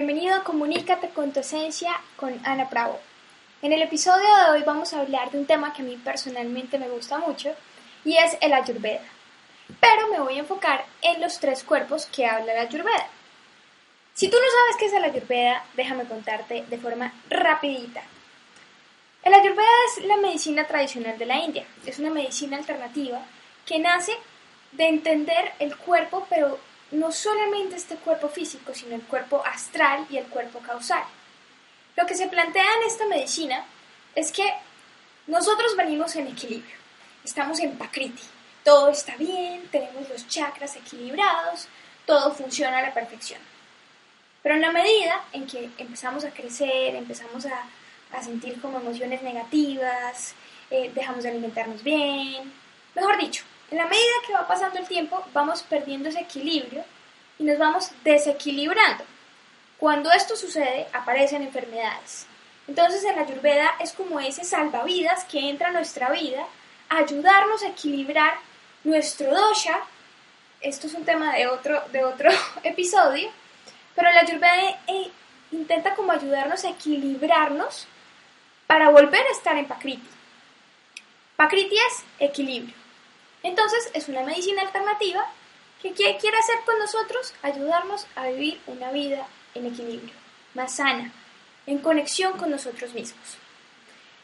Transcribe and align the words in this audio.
Bienvenido 0.00 0.36
a 0.36 0.44
Comunícate 0.44 1.08
con 1.08 1.32
tu 1.32 1.40
esencia 1.40 1.90
con 2.14 2.32
Ana 2.44 2.66
Bravo. 2.66 3.00
En 3.62 3.72
el 3.72 3.82
episodio 3.82 4.28
de 4.28 4.52
hoy 4.52 4.62
vamos 4.62 4.92
a 4.92 5.00
hablar 5.00 5.32
de 5.32 5.38
un 5.38 5.44
tema 5.44 5.72
que 5.72 5.82
a 5.82 5.84
mí 5.84 5.96
personalmente 5.96 6.78
me 6.78 6.88
gusta 6.88 7.18
mucho 7.18 7.52
y 8.04 8.16
es 8.16 8.38
el 8.40 8.52
Ayurveda. 8.52 9.02
Pero 9.80 10.06
me 10.06 10.20
voy 10.20 10.36
a 10.36 10.38
enfocar 10.38 10.84
en 11.02 11.20
los 11.20 11.40
tres 11.40 11.64
cuerpos 11.64 12.06
que 12.06 12.26
habla 12.26 12.54
la 12.54 12.60
Ayurveda. 12.60 13.08
Si 14.14 14.28
tú 14.28 14.36
no 14.36 14.46
sabes 14.60 14.76
qué 14.78 14.86
es 14.86 14.92
el 14.92 15.02
Ayurveda, 15.02 15.64
déjame 15.74 16.04
contarte 16.04 16.64
de 16.68 16.78
forma 16.78 17.12
rapidita. 17.28 18.04
El 19.24 19.34
Ayurveda 19.34 19.66
es 19.88 20.04
la 20.04 20.16
medicina 20.18 20.64
tradicional 20.64 21.18
de 21.18 21.26
la 21.26 21.38
India. 21.38 21.66
Es 21.84 21.98
una 21.98 22.10
medicina 22.10 22.56
alternativa 22.56 23.20
que 23.66 23.80
nace 23.80 24.12
de 24.70 24.86
entender 24.86 25.54
el 25.58 25.76
cuerpo, 25.76 26.24
pero 26.30 26.60
no 26.90 27.12
solamente 27.12 27.76
este 27.76 27.96
cuerpo 27.96 28.28
físico, 28.28 28.72
sino 28.74 28.94
el 28.94 29.02
cuerpo 29.02 29.42
astral 29.44 30.06
y 30.10 30.16
el 30.16 30.26
cuerpo 30.26 30.60
causal. 30.60 31.04
Lo 31.96 32.06
que 32.06 32.14
se 32.14 32.28
plantea 32.28 32.64
en 32.64 32.86
esta 32.86 33.06
medicina 33.06 33.64
es 34.14 34.32
que 34.32 34.52
nosotros 35.26 35.76
venimos 35.76 36.16
en 36.16 36.28
equilibrio, 36.28 36.76
estamos 37.24 37.60
en 37.60 37.76
Pakriti, 37.76 38.22
todo 38.64 38.88
está 38.88 39.16
bien, 39.16 39.68
tenemos 39.70 40.08
los 40.08 40.26
chakras 40.28 40.76
equilibrados, 40.76 41.68
todo 42.06 42.32
funciona 42.32 42.78
a 42.78 42.82
la 42.82 42.94
perfección. 42.94 43.40
Pero 44.42 44.54
en 44.54 44.62
la 44.62 44.72
medida 44.72 45.24
en 45.32 45.46
que 45.46 45.70
empezamos 45.78 46.24
a 46.24 46.30
crecer, 46.30 46.94
empezamos 46.94 47.46
a, 47.46 47.64
sentir 48.22 48.58
como 48.62 48.78
emociones 48.78 49.22
negativas, 49.22 50.34
eh, 50.70 50.90
dejamos 50.94 51.24
de 51.24 51.30
alimentarnos 51.30 51.82
bien, 51.82 52.52
mejor 52.94 53.18
dicho, 53.18 53.44
en 53.70 53.78
la 53.78 53.86
medida 53.86 54.12
que 54.26 54.32
va 54.32 54.46
pasando 54.46 54.78
el 54.78 54.86
tiempo, 54.86 55.22
vamos 55.32 55.62
perdiendo 55.62 56.08
ese 56.08 56.20
equilibrio 56.20 56.84
y 57.38 57.44
nos 57.44 57.58
vamos 57.58 57.90
desequilibrando. 58.02 59.04
Cuando 59.78 60.10
esto 60.10 60.36
sucede, 60.36 60.88
aparecen 60.92 61.42
enfermedades. 61.42 62.26
Entonces, 62.66 63.04
en 63.04 63.16
la 63.16 63.22
Ayurveda 63.22 63.74
es 63.80 63.92
como 63.92 64.20
ese 64.20 64.44
salvavidas 64.44 65.24
que 65.24 65.48
entra 65.48 65.68
a 65.68 65.72
nuestra 65.72 66.10
vida 66.10 66.46
a 66.88 66.98
ayudarnos 66.98 67.62
a 67.62 67.68
equilibrar 67.68 68.34
nuestro 68.84 69.34
dosha. 69.34 69.78
Esto 70.60 70.86
es 70.86 70.94
un 70.94 71.04
tema 71.04 71.34
de 71.34 71.46
otro, 71.46 71.82
de 71.92 72.04
otro 72.04 72.30
episodio, 72.62 73.30
pero 73.94 74.10
la 74.10 74.20
Ayurveda 74.20 74.80
eh, 74.86 75.10
intenta 75.52 75.94
como 75.94 76.12
ayudarnos 76.12 76.64
a 76.64 76.70
equilibrarnos 76.70 77.86
para 78.66 78.90
volver 78.90 79.24
a 79.26 79.32
estar 79.32 79.56
en 79.56 79.66
Pakriti. 79.66 80.08
Pakriti 81.36 81.76
es 81.76 82.04
equilibrio. 82.18 82.74
Entonces 83.48 83.90
es 83.94 84.08
una 84.08 84.22
medicina 84.24 84.60
alternativa 84.60 85.26
que 85.80 85.94
quiere 85.94 86.36
hacer 86.36 86.56
con 86.66 86.78
nosotros 86.78 87.32
ayudarnos 87.40 88.06
a 88.14 88.26
vivir 88.26 88.60
una 88.66 88.92
vida 88.92 89.26
en 89.54 89.64
equilibrio, 89.64 90.14
más 90.52 90.76
sana, 90.76 91.10
en 91.66 91.78
conexión 91.78 92.36
con 92.36 92.50
nosotros 92.50 92.92
mismos. 92.92 93.38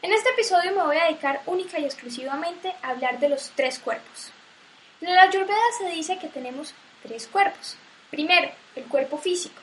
En 0.03 0.13
este 0.13 0.29
episodio 0.29 0.75
me 0.75 0.83
voy 0.83 0.97
a 0.97 1.05
dedicar 1.05 1.41
única 1.47 1.79
y 1.79 1.85
exclusivamente 1.85 2.75
a 2.83 2.89
hablar 2.89 3.19
de 3.19 3.29
los 3.29 3.49
tres 3.55 3.79
cuerpos. 3.79 4.29
En 5.01 5.15
la 5.15 5.23
Ayurveda 5.23 5.57
se 5.79 5.89
dice 5.89 6.19
que 6.19 6.27
tenemos 6.27 6.75
tres 7.01 7.25
cuerpos. 7.25 7.77
Primero, 8.11 8.51
el 8.75 8.83
cuerpo 8.83 9.17
físico. 9.17 9.59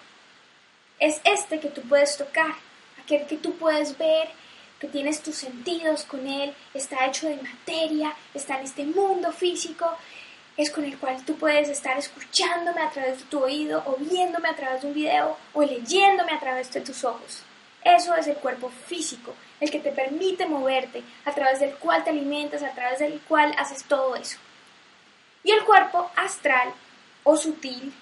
Es 0.98 1.20
este 1.22 1.60
que 1.60 1.68
tú 1.68 1.82
puedes 1.82 2.16
tocar, 2.16 2.52
aquel 3.00 3.28
que 3.28 3.36
tú 3.36 3.54
puedes 3.54 3.96
ver, 3.96 4.28
que 4.82 4.88
tienes 4.88 5.22
tus 5.22 5.36
sentidos 5.36 6.02
con 6.02 6.26
él, 6.26 6.52
está 6.74 7.06
hecho 7.06 7.28
de 7.28 7.36
materia, 7.36 8.12
está 8.34 8.58
en 8.58 8.64
este 8.64 8.84
mundo 8.84 9.30
físico, 9.30 9.96
es 10.56 10.72
con 10.72 10.82
el 10.82 10.98
cual 10.98 11.24
tú 11.24 11.36
puedes 11.36 11.68
estar 11.68 11.96
escuchándome 11.96 12.82
a 12.82 12.90
través 12.90 13.18
de 13.18 13.24
tu 13.26 13.44
oído 13.44 13.80
o 13.86 13.94
viéndome 13.96 14.48
a 14.48 14.56
través 14.56 14.82
de 14.82 14.88
un 14.88 14.94
video 14.94 15.36
o 15.54 15.62
leyéndome 15.62 16.32
a 16.32 16.40
través 16.40 16.72
de 16.72 16.80
tus 16.80 17.04
ojos. 17.04 17.44
Eso 17.84 18.12
es 18.16 18.26
el 18.26 18.34
cuerpo 18.34 18.70
físico, 18.70 19.36
el 19.60 19.70
que 19.70 19.78
te 19.78 19.92
permite 19.92 20.46
moverte, 20.46 21.04
a 21.26 21.30
través 21.30 21.60
del 21.60 21.76
cual 21.76 22.02
te 22.02 22.10
alimentas, 22.10 22.64
a 22.64 22.72
través 22.72 22.98
del 22.98 23.20
cual 23.20 23.54
haces 23.56 23.84
todo 23.84 24.16
eso. 24.16 24.38
Y 25.44 25.52
el 25.52 25.62
cuerpo 25.62 26.10
astral 26.16 26.72
o 27.22 27.36
sutil, 27.36 27.94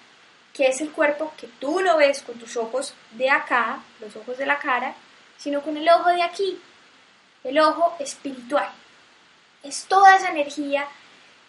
que 0.51 0.65
es 0.65 0.81
el 0.81 0.89
cuerpo 0.89 1.31
que 1.37 1.45
tú 1.59 1.79
no 1.81 1.97
ves 1.97 2.23
con 2.23 2.39
tus 2.39 2.57
ojos 2.57 2.95
de 3.11 3.29
acá, 3.29 3.83
los 3.99 4.15
ojos 4.15 4.39
de 4.39 4.47
la 4.47 4.57
cara, 4.57 4.95
sino 5.37 5.61
con 5.61 5.77
el 5.77 5.87
ojo 5.87 6.09
de 6.09 6.23
aquí, 6.23 6.59
el 7.43 7.59
ojo 7.59 7.95
espiritual. 7.99 8.69
Es 9.63 9.85
toda 9.85 10.15
esa 10.15 10.29
energía, 10.29 10.87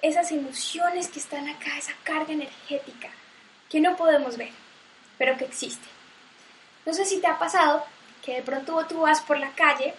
esas 0.00 0.32
emociones 0.32 1.08
que 1.08 1.18
están 1.18 1.48
acá, 1.48 1.76
esa 1.78 1.94
carga 2.02 2.32
energética 2.32 3.08
que 3.68 3.80
no 3.80 3.96
podemos 3.96 4.36
ver, 4.36 4.50
pero 5.16 5.36
que 5.36 5.44
existe. 5.44 5.88
No 6.84 6.92
sé 6.92 7.04
si 7.04 7.20
te 7.20 7.26
ha 7.26 7.38
pasado 7.38 7.84
que 8.22 8.34
de 8.34 8.42
pronto 8.42 8.84
tú 8.86 9.00
vas 9.00 9.20
por 9.20 9.38
la 9.38 9.50
calle 9.52 9.94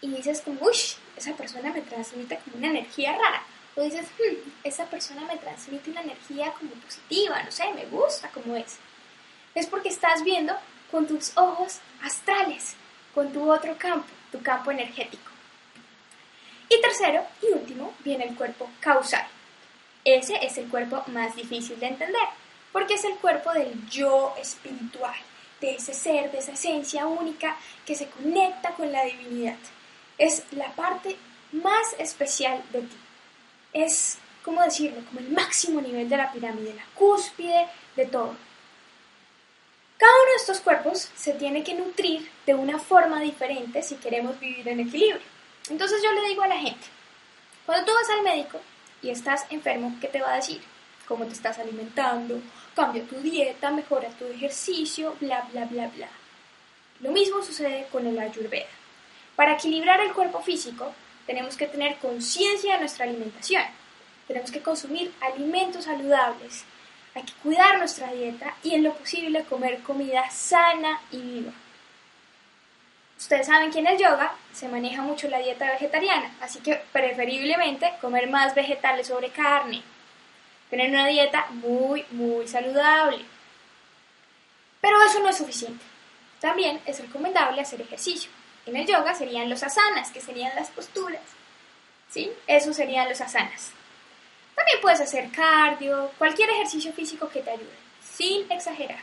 y 0.00 0.08
dices 0.08 0.40
como, 0.40 0.68
esa 1.16 1.32
persona 1.34 1.72
me 1.72 1.82
transmite 1.82 2.38
como 2.44 2.56
una 2.56 2.68
energía 2.68 3.12
rara. 3.12 3.42
O 3.76 3.82
dices, 3.82 4.06
hmm, 4.18 4.50
esa 4.64 4.86
persona 4.86 5.22
me 5.22 5.36
transmite 5.36 5.90
una 5.90 6.00
energía 6.00 6.52
como 6.52 6.72
positiva, 6.72 7.42
no 7.42 7.52
sé, 7.52 7.72
me 7.74 7.84
gusta 7.86 8.28
como 8.30 8.56
es. 8.56 8.78
Es 9.54 9.66
porque 9.66 9.90
estás 9.90 10.24
viendo 10.24 10.54
con 10.90 11.06
tus 11.06 11.36
ojos 11.36 11.78
astrales, 12.02 12.74
con 13.14 13.32
tu 13.32 13.50
otro 13.52 13.76
campo, 13.78 14.08
tu 14.30 14.42
campo 14.42 14.70
energético. 14.70 15.30
Y 16.68 16.80
tercero 16.80 17.24
y 17.42 17.52
último 17.52 17.92
viene 18.04 18.24
el 18.24 18.36
cuerpo 18.36 18.70
causal. 18.80 19.26
Ese 20.04 20.44
es 20.44 20.56
el 20.56 20.68
cuerpo 20.68 21.02
más 21.08 21.34
difícil 21.36 21.78
de 21.80 21.88
entender, 21.88 22.28
porque 22.72 22.94
es 22.94 23.04
el 23.04 23.16
cuerpo 23.16 23.52
del 23.52 23.88
yo 23.88 24.34
espiritual, 24.40 25.16
de 25.60 25.74
ese 25.74 25.92
ser, 25.92 26.30
de 26.30 26.38
esa 26.38 26.52
esencia 26.52 27.06
única 27.06 27.56
que 27.84 27.94
se 27.94 28.08
conecta 28.08 28.70
con 28.70 28.90
la 28.92 29.04
divinidad. 29.04 29.56
Es 30.16 30.44
la 30.52 30.68
parte 30.74 31.16
más 31.52 31.94
especial 31.98 32.62
de 32.72 32.82
ti. 32.82 32.96
Es, 33.72 34.18
¿cómo 34.44 34.62
decirlo?, 34.62 35.04
como 35.06 35.20
el 35.20 35.30
máximo 35.30 35.80
nivel 35.80 36.08
de 36.08 36.16
la 36.16 36.32
pirámide, 36.32 36.74
la 36.74 36.84
cúspide 36.94 37.66
de 37.96 38.06
todo. 38.06 38.36
Cada 40.00 40.14
uno 40.14 40.30
de 40.30 40.36
estos 40.36 40.60
cuerpos 40.60 41.10
se 41.14 41.34
tiene 41.34 41.62
que 41.62 41.74
nutrir 41.74 42.30
de 42.46 42.54
una 42.54 42.78
forma 42.78 43.20
diferente 43.20 43.82
si 43.82 43.96
queremos 43.96 44.40
vivir 44.40 44.66
en 44.66 44.80
equilibrio. 44.80 45.20
Entonces 45.68 46.02
yo 46.02 46.10
le 46.12 46.26
digo 46.26 46.42
a 46.42 46.48
la 46.48 46.56
gente, 46.56 46.86
cuando 47.66 47.84
tú 47.84 47.92
vas 47.92 48.08
al 48.08 48.22
médico 48.22 48.58
y 49.02 49.10
estás 49.10 49.44
enfermo, 49.50 49.94
¿qué 50.00 50.08
te 50.08 50.22
va 50.22 50.32
a 50.32 50.36
decir? 50.36 50.62
¿Cómo 51.06 51.26
te 51.26 51.34
estás 51.34 51.58
alimentando? 51.58 52.40
Cambia 52.74 53.04
tu 53.04 53.16
dieta, 53.16 53.70
mejora 53.70 54.08
tu 54.08 54.24
ejercicio, 54.24 55.16
bla, 55.20 55.46
bla, 55.52 55.66
bla, 55.66 55.88
bla. 55.88 56.08
Lo 57.00 57.10
mismo 57.10 57.42
sucede 57.42 57.86
con 57.92 58.06
el 58.06 58.18
ayurveda. 58.18 58.70
Para 59.36 59.52
equilibrar 59.52 60.00
el 60.00 60.14
cuerpo 60.14 60.40
físico, 60.40 60.94
tenemos 61.26 61.58
que 61.58 61.66
tener 61.66 61.98
conciencia 61.98 62.72
de 62.72 62.80
nuestra 62.80 63.04
alimentación. 63.04 63.64
Tenemos 64.26 64.50
que 64.50 64.62
consumir 64.62 65.12
alimentos 65.20 65.84
saludables, 65.84 66.64
hay 67.14 67.22
que 67.22 67.32
cuidar 67.42 67.78
nuestra 67.78 68.12
dieta 68.12 68.54
y 68.62 68.74
en 68.74 68.84
lo 68.84 68.94
posible 68.94 69.44
comer 69.44 69.80
comida 69.82 70.30
sana 70.30 71.00
y 71.10 71.18
viva. 71.18 71.52
Ustedes 73.18 73.46
saben 73.46 73.70
que 73.70 73.80
en 73.80 73.86
el 73.86 73.98
yoga 73.98 74.32
se 74.52 74.68
maneja 74.68 75.02
mucho 75.02 75.28
la 75.28 75.38
dieta 75.38 75.70
vegetariana, 75.70 76.32
así 76.40 76.60
que 76.60 76.76
preferiblemente 76.90 77.92
comer 78.00 78.30
más 78.30 78.54
vegetales 78.54 79.08
sobre 79.08 79.28
carne. 79.28 79.82
Tener 80.70 80.88
una 80.88 81.06
dieta 81.06 81.46
muy, 81.50 82.04
muy 82.12 82.48
saludable. 82.48 83.24
Pero 84.80 85.02
eso 85.02 85.20
no 85.20 85.28
es 85.28 85.36
suficiente. 85.36 85.84
También 86.40 86.80
es 86.86 87.00
recomendable 87.00 87.60
hacer 87.60 87.82
ejercicio. 87.82 88.30
En 88.64 88.76
el 88.76 88.86
yoga 88.86 89.14
serían 89.14 89.50
los 89.50 89.62
asanas, 89.62 90.10
que 90.10 90.20
serían 90.20 90.54
las 90.54 90.70
posturas. 90.70 91.20
¿Sí? 92.08 92.32
Eso 92.46 92.72
serían 92.72 93.08
los 93.08 93.20
asanas. 93.20 93.72
También 94.70 94.82
puedes 94.82 95.00
hacer 95.00 95.32
cardio, 95.32 96.12
cualquier 96.16 96.48
ejercicio 96.50 96.92
físico 96.92 97.28
que 97.28 97.42
te 97.42 97.50
ayude, 97.50 97.74
sin 98.00 98.48
exagerar. 98.52 99.00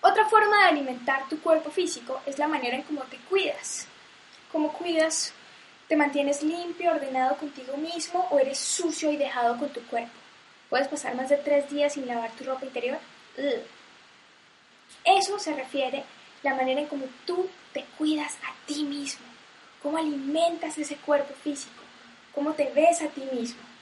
Otra 0.00 0.26
forma 0.26 0.58
de 0.58 0.64
alimentar 0.68 1.28
tu 1.28 1.40
cuerpo 1.40 1.72
físico 1.72 2.20
es 2.24 2.38
la 2.38 2.46
manera 2.46 2.76
en 2.76 2.84
cómo 2.84 3.02
te 3.02 3.16
cuidas. 3.28 3.88
¿Cómo 4.52 4.72
cuidas? 4.72 5.32
¿Te 5.88 5.96
mantienes 5.96 6.44
limpio, 6.44 6.92
ordenado 6.92 7.36
contigo 7.36 7.76
mismo 7.76 8.28
o 8.30 8.38
eres 8.38 8.58
sucio 8.58 9.10
y 9.10 9.16
dejado 9.16 9.58
con 9.58 9.70
tu 9.70 9.84
cuerpo? 9.86 10.12
¿Puedes 10.70 10.86
pasar 10.86 11.16
más 11.16 11.30
de 11.30 11.38
tres 11.38 11.68
días 11.68 11.94
sin 11.94 12.06
lavar 12.06 12.30
tu 12.32 12.44
ropa 12.44 12.64
interior? 12.64 12.98
Eso 15.04 15.36
se 15.40 15.52
refiere 15.52 16.04
la 16.44 16.54
manera 16.54 16.80
en 16.80 16.86
cómo 16.86 17.06
tú 17.26 17.50
te 17.72 17.84
cuidas 17.98 18.36
a 18.48 18.54
ti 18.66 18.84
mismo, 18.84 19.26
cómo 19.82 19.98
alimentas 19.98 20.78
ese 20.78 20.94
cuerpo 20.94 21.34
físico, 21.42 21.82
cómo 22.32 22.52
te 22.52 22.70
ves 22.70 23.02
a 23.02 23.08
ti 23.08 23.22
mismo. 23.32 23.73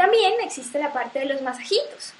También 0.00 0.32
existe 0.40 0.78
la 0.78 0.94
parte 0.94 1.18
de 1.18 1.26
los 1.26 1.42
masajitos. 1.42 2.14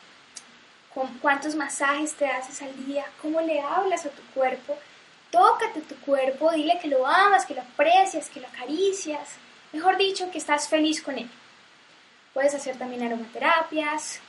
¿Cuántos 1.23 1.55
masajes 1.55 2.13
te 2.13 2.27
haces 2.27 2.61
al 2.61 2.85
día? 2.85 3.07
¿Cómo 3.23 3.41
le 3.41 3.59
hablas 3.63 4.05
a 4.05 4.11
tu 4.11 4.23
cuerpo? 4.35 4.77
Tócate 5.31 5.81
tu 5.81 5.97
cuerpo, 6.01 6.53
dile 6.53 6.79
que 6.83 6.89
lo 6.89 7.07
amas, 7.07 7.47
que 7.47 7.55
lo 7.55 7.63
aprecias, 7.63 8.29
que 8.29 8.41
lo 8.41 8.49
acaricias. 8.49 9.31
Mejor 9.73 9.97
dicho, 9.97 10.31
que 10.31 10.37
estás 10.37 10.69
feliz 10.69 11.01
con 11.01 11.17
él. 11.17 11.31
Puedes 12.35 12.55
hacer 12.55 12.77
también 12.77 13.03
aromaterapias. 13.03 14.21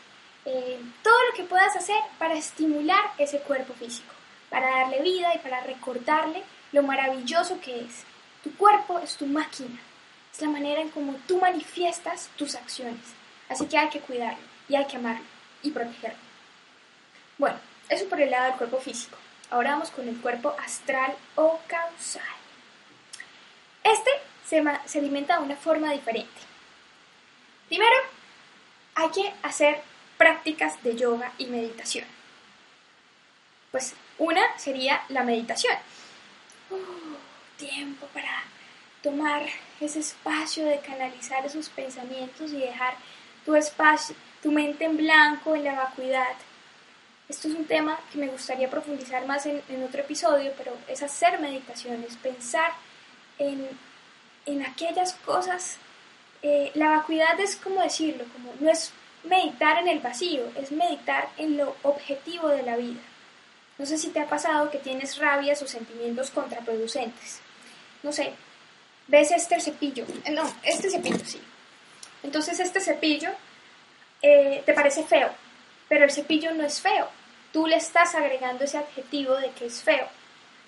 eh, 0.45 0.80
todo 1.04 1.19
lo 1.30 1.36
que 1.36 1.44
puedas 1.44 1.75
hacer 1.75 2.01
para 2.18 2.36
estimular 2.36 3.04
ese 3.18 3.39
cuerpo 3.39 3.74
físico, 3.74 4.13
para 4.50 4.77
darle 4.80 5.01
vida 5.01 5.36
y 5.36 5.39
para 5.39 5.59
recordarle 5.59 6.42
lo 6.71 6.83
maravilloso 6.83 7.59
que 7.59 7.81
es. 7.81 8.06
Tu 8.45 8.56
cuerpo 8.56 9.00
es 9.00 9.18
tu 9.18 9.25
máquina, 9.25 9.77
es 10.33 10.42
la 10.42 10.47
manera 10.47 10.80
en 10.80 10.88
cómo 10.88 11.18
tú 11.27 11.38
manifiestas 11.38 12.30
tus 12.38 12.56
acciones, 12.56 13.20
así 13.51 13.65
que 13.65 13.77
hay 13.77 13.89
que 13.89 14.00
cuidarlo 14.00 14.39
y 14.69 14.75
hay 14.75 14.86
que 14.86 14.98
amarlo 14.98 15.25
y 15.62 15.71
protegerlo. 15.71 16.18
Bueno, 17.38 17.57
eso 17.89 18.07
por 18.07 18.21
el 18.21 18.31
lado 18.31 18.45
del 18.45 18.56
cuerpo 18.56 18.80
físico. 18.80 19.18
Ahora 19.50 19.71
vamos 19.71 19.92
con 19.92 20.07
el 20.07 20.19
cuerpo 20.19 20.56
astral 20.63 21.13
o 21.36 21.59
causal. 21.68 22.24
Este 23.83 24.09
se, 24.48 24.63
se 24.86 25.00
alimenta 25.00 25.38
de 25.38 25.44
una 25.44 25.56
forma 25.57 25.92
diferente. 25.92 26.30
Primero, 27.68 27.95
hay 28.95 29.09
que 29.09 29.33
hacer 29.44 29.81
prácticas 30.18 30.81
de 30.83 30.95
yoga 30.95 31.33
y 31.38 31.47
meditación. 31.47 32.06
Pues 33.71 33.95
una 34.18 34.57
sería 34.57 35.04
la 35.09 35.24
meditación. 35.24 35.75
Uh, 36.69 37.15
tiempo 37.57 38.07
para 38.07 38.44
tomar 39.01 39.45
ese 39.80 40.00
espacio 40.00 40.65
de 40.65 40.80
canalizar 40.80 41.45
esos 41.45 41.69
pensamientos 41.69 42.51
y 42.51 42.59
dejar 42.59 42.95
tu 43.45 43.55
espacio, 43.55 44.15
tu 44.41 44.51
mente 44.51 44.85
en 44.85 44.97
blanco, 44.97 45.55
en 45.55 45.63
la 45.63 45.75
vacuidad. 45.75 46.35
Esto 47.29 47.47
es 47.47 47.55
un 47.55 47.65
tema 47.65 47.99
que 48.11 48.17
me 48.17 48.27
gustaría 48.27 48.69
profundizar 48.69 49.25
más 49.25 49.45
en, 49.45 49.83
otro 49.83 50.01
episodio, 50.01 50.51
pero 50.57 50.73
es 50.88 51.01
hacer 51.01 51.39
meditaciones, 51.39 52.17
pensar 52.17 52.71
en, 53.39 53.67
en 54.45 54.65
aquellas 54.65 55.13
cosas. 55.25 55.77
Eh, 56.43 56.71
la 56.73 56.89
vacuidad 56.89 57.39
es 57.39 57.55
como 57.55 57.81
decirlo, 57.81 58.25
como 58.33 58.53
no 58.59 58.69
es 58.69 58.91
meditar 59.23 59.77
en 59.79 59.87
el 59.87 59.99
vacío, 59.99 60.44
es 60.55 60.71
meditar 60.71 61.29
en 61.37 61.57
lo 61.57 61.75
objetivo 61.83 62.49
de 62.49 62.63
la 62.63 62.75
vida. 62.75 63.01
No 63.77 63.85
sé 63.85 63.97
si 63.97 64.09
te 64.09 64.19
ha 64.19 64.27
pasado 64.27 64.69
que 64.69 64.79
tienes 64.79 65.17
rabias 65.17 65.61
o 65.61 65.67
sentimientos 65.67 66.31
contraproducentes. 66.31 67.39
No 68.03 68.11
sé, 68.11 68.33
ves 69.07 69.31
este 69.31 69.59
cepillo, 69.59 70.05
eh, 70.25 70.31
no, 70.31 70.44
este 70.63 70.89
cepillo, 70.89 71.23
sí. 71.25 71.41
Entonces 72.23 72.59
este 72.59 72.79
cepillo 72.79 73.29
eh, 74.21 74.63
te 74.65 74.73
parece 74.73 75.03
feo, 75.03 75.29
pero 75.89 76.06
el 76.06 76.12
cepillo 76.12 76.53
no 76.53 76.65
es 76.65 76.81
feo. 76.81 77.09
Tú 77.51 77.68
le 77.68 77.75
estás 77.75 78.15
agregando 78.15 78.63
ese 78.63 78.77
adjetivo 78.77 79.35
de 79.35 79.51
que 79.51 79.65
es 79.65 79.81
feo. 79.81 80.07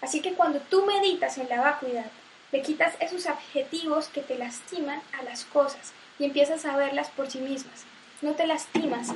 Así 0.01 0.21
que 0.21 0.33
cuando 0.33 0.59
tú 0.59 0.85
meditas 0.85 1.37
en 1.37 1.49
la 1.49 1.61
vacuidad, 1.61 2.07
le 2.51 2.61
quitas 2.61 2.93
esos 2.99 3.25
adjetivos 3.27 4.09
que 4.09 4.21
te 4.21 4.37
lastiman 4.37 5.01
a 5.17 5.23
las 5.23 5.45
cosas 5.45 5.93
y 6.19 6.25
empiezas 6.25 6.65
a 6.65 6.75
verlas 6.75 7.09
por 7.09 7.31
sí 7.31 7.39
mismas 7.39 7.85
no 8.23 8.33
te 8.33 8.47
lastimas 8.47 9.09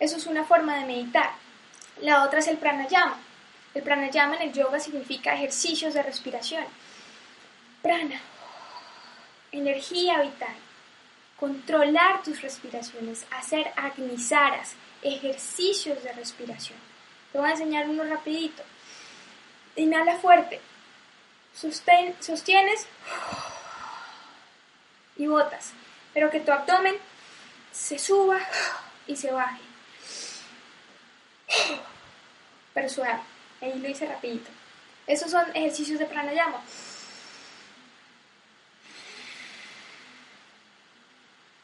Eso 0.00 0.16
es 0.16 0.26
una 0.26 0.44
forma 0.44 0.76
de 0.78 0.86
meditar. 0.86 1.30
La 2.00 2.24
otra 2.24 2.38
es 2.38 2.48
el 2.48 2.56
pranayama. 2.56 3.18
El 3.74 3.82
pranayama 3.82 4.36
en 4.36 4.42
el 4.42 4.52
yoga 4.52 4.80
significa 4.80 5.34
ejercicios 5.34 5.94
de 5.94 6.02
respiración. 6.02 6.64
Prana, 7.82 8.20
energía 9.52 10.22
vital. 10.22 10.54
Controlar 11.38 12.22
tus 12.22 12.42
respiraciones, 12.42 13.26
hacer 13.30 13.72
agnisaras, 13.76 14.74
ejercicios 15.02 16.02
de 16.02 16.12
respiración. 16.12 16.78
Te 17.32 17.38
voy 17.38 17.48
a 17.48 17.52
enseñar 17.52 17.88
uno 17.88 18.04
rapidito. 18.04 18.62
Inhala 19.76 20.16
fuerte. 20.16 20.60
sostienes 21.52 22.86
y 25.16 25.26
botas. 25.26 25.72
Pero 26.14 26.30
que 26.30 26.40
tu 26.40 26.50
abdomen 26.50 26.96
se 27.70 27.98
suba 27.98 28.40
y 29.06 29.14
se 29.14 29.30
baje. 29.30 29.62
Pero 32.74 32.88
suave. 32.88 33.20
Ahí 33.60 33.78
lo 33.78 33.88
hice 33.88 34.06
rapidito. 34.06 34.50
Esos 35.06 35.30
son 35.30 35.44
ejercicios 35.54 35.98
de 35.98 36.06
pranayama. 36.06 36.62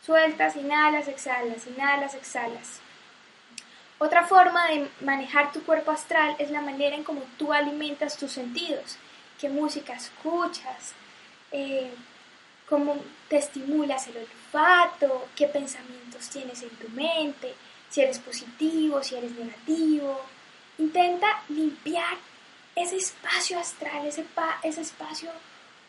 Sueltas, 0.04 0.56
inhalas, 0.56 1.08
exhalas, 1.08 1.66
inhalas, 1.66 2.14
exhalas. 2.14 2.80
Otra 3.98 4.26
forma 4.26 4.68
de 4.68 4.88
manejar 5.00 5.52
tu 5.52 5.62
cuerpo 5.62 5.92
astral 5.92 6.36
es 6.38 6.50
la 6.50 6.60
manera 6.60 6.94
en 6.94 7.04
cómo 7.04 7.22
tú 7.38 7.52
alimentas 7.52 8.18
tus 8.18 8.32
sentidos. 8.32 8.98
¿Qué 9.40 9.48
música 9.48 9.94
escuchas? 9.94 10.92
Eh, 11.52 11.90
¿Cómo 12.68 12.96
te 13.28 13.38
estimulas 13.38 14.06
el 14.08 14.18
olfato? 14.18 15.28
¿Qué 15.34 15.46
pensamientos 15.46 16.28
tienes 16.28 16.62
en 16.62 16.70
tu 16.70 16.88
mente? 16.90 17.54
Si 17.88 18.02
eres 18.02 18.18
positivo, 18.18 19.02
si 19.02 19.14
eres 19.14 19.32
negativo. 19.32 20.20
Intenta 20.78 21.42
limpiar 21.48 22.18
ese 22.74 22.96
espacio 22.96 23.58
astral, 23.58 24.06
ese, 24.06 24.26
ese 24.64 24.80
espacio 24.80 25.30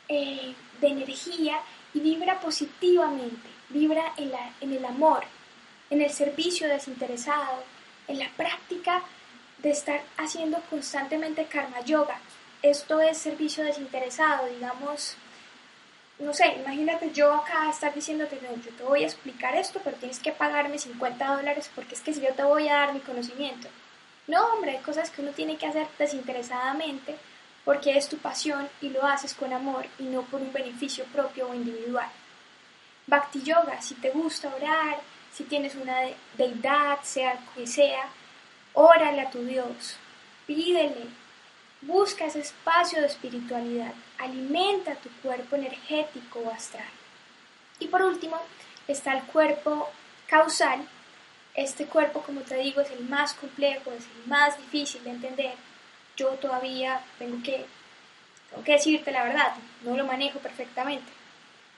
eh, 0.08 0.54
de 0.80 0.88
energía 0.88 1.60
y 1.96 2.02
vibra 2.02 2.40
positivamente, 2.42 3.50
vibra 3.70 4.14
en, 4.18 4.32
la, 4.32 4.52
en 4.60 4.74
el 4.74 4.86
amor, 4.86 5.24
en 5.90 6.02
el 6.02 6.12
servicio 6.12 6.68
desinteresado, 6.68 7.64
en 8.08 8.20
la 8.20 8.30
práctica 8.36 9.02
de 9.60 9.72
estar 9.72 10.04
haciendo 10.18 10.60
constantemente 10.70 11.46
karma 11.46 11.80
yoga. 11.82 12.20
Esto 12.62 13.00
es 13.00 13.18
servicio 13.18 13.64
desinteresado, 13.64 14.48
digamos, 14.48 15.16
no 16.20 16.34
sé, 16.34 16.48
imagínate 16.60 17.12
yo 17.12 17.34
acá 17.34 17.70
estar 17.70 17.94
diciéndote, 17.94 18.40
no, 18.42 18.62
yo 18.62 18.72
te 18.72 18.84
voy 18.84 19.04
a 19.04 19.08
explicar 19.08 19.56
esto, 19.56 19.80
pero 19.84 19.96
tienes 19.96 20.20
que 20.20 20.34
pagarme 20.34 20.78
50 20.78 21.36
dólares 21.38 21.72
porque 21.74 21.96
es 21.96 22.02
que 22.02 22.14
si 22.14 22.22
yo 22.22 22.34
te 22.34 22.44
voy 22.44 22.68
a 22.68 22.76
dar 22.76 22.94
mi 22.94 23.00
conocimiento. 23.00 23.70
No, 24.28 24.46
hombre, 24.48 24.72
hay 24.72 24.84
cosas 24.84 25.12
que 25.12 25.22
uno 25.22 25.32
tiene 25.32 25.56
que 25.58 25.68
hacer 25.68 25.88
desinteresadamente 25.98 27.16
porque 27.66 27.98
es 27.98 28.08
tu 28.08 28.18
pasión 28.18 28.70
y 28.80 28.90
lo 28.90 29.04
haces 29.04 29.34
con 29.34 29.52
amor 29.52 29.86
y 30.00 30.04
no 30.04 30.22
por 30.22 30.42
un 30.42 30.54
beneficio 30.54 31.04
propio 31.06 31.50
o 31.50 31.54
individual. 31.54 32.10
Bhakti 33.08 33.42
Yoga, 33.42 33.82
si 33.82 33.96
te 33.96 34.12
gusta 34.12 34.54
orar, 34.56 35.00
si 35.34 35.44
tienes 35.44 35.76
una 35.76 35.98
deidad, 36.38 37.02
sea 37.02 37.38
que 37.54 37.68
sea, 37.68 38.08
órale 38.74 39.22
a 39.22 39.30
tu 39.30 39.44
Dios, 39.44 39.98
pídele, 40.48 41.08
Busca 41.88 42.26
ese 42.26 42.40
espacio 42.40 43.00
de 43.00 43.06
espiritualidad, 43.06 43.94
alimenta 44.18 44.96
tu 44.96 45.10
cuerpo 45.22 45.56
energético 45.56 46.40
o 46.40 46.50
astral. 46.50 46.90
Y 47.80 47.88
por 47.88 48.02
último 48.02 48.42
está 48.88 49.14
el 49.14 49.24
cuerpo 49.26 49.90
causal. 50.26 50.88
Este 51.54 51.86
cuerpo, 51.86 52.24
como 52.24 52.42
te 52.42 52.56
digo, 52.58 52.82
es 52.82 52.90
el 52.90 53.08
más 53.08 53.36
complejo, 53.36 53.92
es 53.92 54.06
el 54.06 54.28
más 54.28 54.58
difícil 54.58 55.04
de 55.04 55.12
entender. 55.12 55.54
Yo 56.16 56.30
todavía 56.32 57.02
tengo 57.20 57.42
que, 57.44 57.66
tengo 58.50 58.64
que 58.64 58.74
decirte 58.74 59.12
la 59.12 59.24
verdad, 59.24 59.54
no 59.84 59.96
lo 59.96 60.06
manejo 60.06 60.40
perfectamente. 60.40 61.12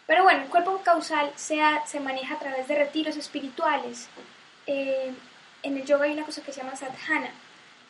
Pero 0.05 0.23
bueno, 0.23 0.43
el 0.43 0.49
cuerpo 0.49 0.81
causal 0.83 1.31
se, 1.35 1.59
se 1.85 1.99
maneja 1.99 2.35
a 2.35 2.39
través 2.39 2.67
de 2.67 2.75
retiros 2.75 3.17
espirituales. 3.17 4.07
Eh, 4.65 5.13
en 5.63 5.77
el 5.77 5.85
yoga 5.85 6.05
hay 6.05 6.13
una 6.13 6.25
cosa 6.25 6.41
que 6.41 6.53
se 6.53 6.61
llama 6.61 6.75
sadhana, 6.75 7.31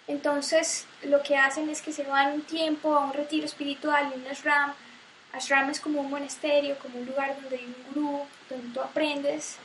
entonces 0.08 0.88
lo 1.04 1.22
que 1.22 1.36
hacen 1.36 1.70
es 1.70 1.82
que 1.82 1.92
se 1.92 2.04
van 2.04 2.34
un 2.34 2.42
tiempo 2.42 2.96
a 2.96 3.06
un 3.06 3.14
retiro 3.14 3.46
espiritual 3.46 4.12
en 4.14 4.22
un 4.22 4.28
ashram. 4.28 4.74
Ashram 5.34 5.70
es 5.70 5.82
como 5.82 6.00
un 6.00 6.10
monasterio, 6.10 6.80
como 6.80 7.00
un 7.00 7.06
lugar 7.06 7.36
donde 7.40 7.58
hay 7.58 7.66
un 7.66 7.94
gurú, 7.94 8.26
donde 8.50 8.74
tú 8.74 8.82
aprendes 8.82 9.58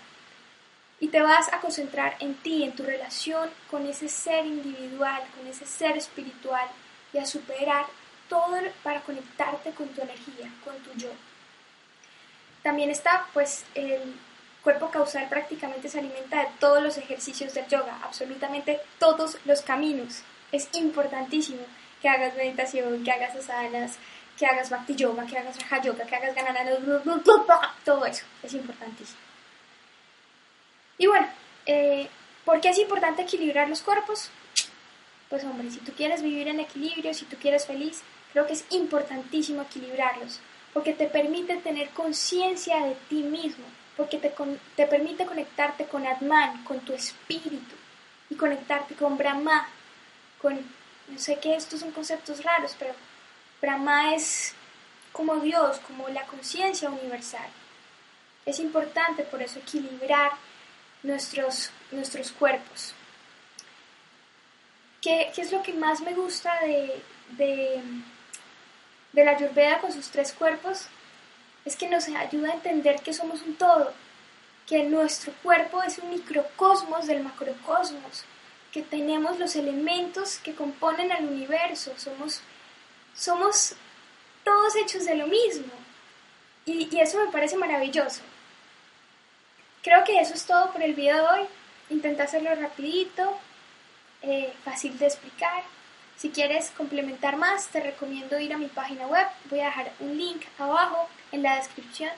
y 1.02 1.08
te 1.08 1.20
vas 1.20 1.52
a 1.52 1.60
concentrar 1.60 2.14
en 2.20 2.34
ti, 2.34 2.62
en 2.62 2.76
tu 2.76 2.84
relación 2.84 3.50
con 3.68 3.84
ese 3.88 4.08
ser 4.08 4.46
individual, 4.46 5.20
con 5.36 5.44
ese 5.48 5.66
ser 5.66 5.96
espiritual 5.96 6.64
y 7.12 7.18
a 7.18 7.26
superar 7.26 7.86
todo 8.28 8.56
para 8.84 9.00
conectarte 9.00 9.72
con 9.72 9.88
tu 9.88 10.00
energía, 10.00 10.48
con 10.64 10.76
tu 10.76 10.92
yo. 10.92 11.08
También 12.62 12.88
está 12.88 13.26
pues 13.32 13.64
el 13.74 14.14
cuerpo 14.62 14.92
causal 14.92 15.28
prácticamente 15.28 15.88
se 15.88 15.98
alimenta 15.98 16.38
de 16.38 16.48
todos 16.60 16.80
los 16.80 16.96
ejercicios 16.96 17.52
del 17.52 17.66
yoga, 17.66 17.98
absolutamente 18.04 18.78
todos 19.00 19.38
los 19.44 19.60
caminos 19.62 20.22
es 20.52 20.68
importantísimo 20.74 21.62
que 22.00 22.08
hagas 22.08 22.36
meditación, 22.36 23.02
que 23.02 23.10
hagas 23.10 23.34
asanas, 23.34 23.98
que 24.38 24.46
hagas 24.46 24.70
bhakti 24.70 24.94
yoga, 24.94 25.26
que 25.26 25.36
hagas 25.36 25.60
raja 25.60 25.82
yoga, 25.82 26.04
que 26.04 26.14
hagas 26.14 26.36
ganana, 26.36 26.60
todo 27.84 28.06
eso 28.06 28.24
es 28.44 28.54
importantísimo. 28.54 29.31
Y 30.98 31.06
bueno, 31.06 31.26
eh, 31.66 32.08
¿por 32.44 32.60
qué 32.60 32.70
es 32.70 32.78
importante 32.78 33.22
equilibrar 33.22 33.68
los 33.68 33.82
cuerpos? 33.82 34.30
Pues 35.28 35.44
hombre, 35.44 35.70
si 35.70 35.78
tú 35.78 35.92
quieres 35.92 36.22
vivir 36.22 36.48
en 36.48 36.60
equilibrio, 36.60 37.14
si 37.14 37.24
tú 37.24 37.36
quieres 37.36 37.66
feliz, 37.66 38.02
creo 38.32 38.46
que 38.46 38.52
es 38.52 38.64
importantísimo 38.70 39.62
equilibrarlos, 39.62 40.40
porque 40.72 40.92
te 40.92 41.06
permite 41.06 41.56
tener 41.56 41.88
conciencia 41.90 42.84
de 42.84 42.96
ti 43.08 43.22
mismo, 43.22 43.64
porque 43.96 44.18
te, 44.18 44.32
te 44.76 44.86
permite 44.86 45.26
conectarte 45.26 45.86
con 45.86 46.06
Atman, 46.06 46.64
con 46.64 46.80
tu 46.80 46.92
espíritu, 46.92 47.76
y 48.32 48.34
conectarte 48.34 48.94
con 48.94 49.18
Brahma, 49.18 49.68
con, 50.40 50.54
no 51.08 51.18
sé 51.18 51.38
que 51.38 51.54
estos 51.54 51.80
son 51.80 51.92
conceptos 51.92 52.42
raros, 52.42 52.74
pero 52.78 52.94
Brahma 53.60 54.14
es 54.14 54.54
como 55.12 55.36
Dios, 55.36 55.78
como 55.86 56.08
la 56.08 56.26
conciencia 56.26 56.88
universal. 56.88 57.48
Es 58.46 58.58
importante 58.58 59.22
por 59.24 59.42
eso 59.42 59.58
equilibrar 59.58 60.32
nuestros, 61.02 61.70
nuestros 61.90 62.32
cuerpos. 62.32 62.94
¿Qué, 65.00 65.32
es 65.36 65.50
lo 65.50 65.62
que 65.62 65.72
más 65.72 66.00
me 66.00 66.14
gusta 66.14 66.60
de, 66.60 67.02
de, 67.30 67.82
de 69.12 69.24
la 69.24 69.32
Ayurveda 69.32 69.80
con 69.80 69.92
sus 69.92 70.08
tres 70.10 70.32
cuerpos? 70.32 70.86
Es 71.64 71.76
que 71.76 71.88
nos 71.88 72.08
ayuda 72.08 72.50
a 72.50 72.54
entender 72.54 73.00
que 73.02 73.12
somos 73.12 73.42
un 73.42 73.56
todo, 73.56 73.92
que 74.66 74.84
nuestro 74.84 75.32
cuerpo 75.42 75.82
es 75.82 75.98
un 75.98 76.10
microcosmos 76.10 77.06
del 77.06 77.22
macrocosmos, 77.22 78.24
que 78.72 78.82
tenemos 78.82 79.38
los 79.38 79.56
elementos 79.56 80.38
que 80.38 80.54
componen 80.54 81.10
al 81.12 81.26
universo, 81.26 81.92
somos, 81.96 82.40
somos 83.14 83.74
todos 84.44 84.76
hechos 84.76 85.04
de 85.04 85.16
lo 85.16 85.26
mismo. 85.26 85.72
Y, 86.64 86.88
y 86.94 87.00
eso 87.00 87.18
me 87.24 87.32
parece 87.32 87.56
maravilloso. 87.56 88.22
Creo 89.82 90.04
que 90.04 90.20
eso 90.20 90.34
es 90.34 90.46
todo 90.46 90.70
por 90.72 90.80
el 90.80 90.94
video 90.94 91.16
de 91.16 91.22
hoy. 91.22 91.46
Intenté 91.90 92.22
hacerlo 92.22 92.54
rapidito, 92.54 93.36
eh, 94.22 94.52
fácil 94.64 94.96
de 94.96 95.06
explicar. 95.06 95.64
Si 96.16 96.30
quieres 96.30 96.70
complementar 96.70 97.36
más, 97.36 97.66
te 97.66 97.80
recomiendo 97.80 98.38
ir 98.38 98.52
a 98.52 98.58
mi 98.58 98.68
página 98.68 99.08
web. 99.08 99.26
Voy 99.50 99.58
a 99.58 99.66
dejar 99.66 99.92
un 99.98 100.16
link 100.16 100.44
abajo 100.56 101.08
en 101.32 101.42
la 101.42 101.56
descripción 101.56 102.10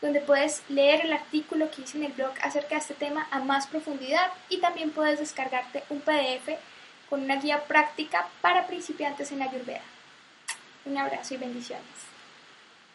donde 0.00 0.20
puedes 0.20 0.62
leer 0.68 1.06
el 1.06 1.12
artículo 1.12 1.68
que 1.72 1.82
hice 1.82 1.98
en 1.98 2.04
el 2.04 2.12
blog 2.12 2.32
acerca 2.40 2.76
de 2.76 2.82
este 2.82 2.94
tema 2.94 3.26
a 3.32 3.40
más 3.40 3.66
profundidad 3.66 4.30
y 4.48 4.58
también 4.58 4.92
puedes 4.92 5.18
descargarte 5.18 5.82
un 5.88 6.00
PDF 6.00 6.56
con 7.10 7.22
una 7.22 7.36
guía 7.36 7.64
práctica 7.64 8.28
para 8.40 8.68
principiantes 8.68 9.32
en 9.32 9.42
Ayurveda. 9.42 9.82
Un 10.84 10.96
abrazo 10.96 11.34
y 11.34 11.38
bendiciones. 11.38 12.17